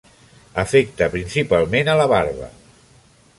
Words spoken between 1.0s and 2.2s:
principalment a la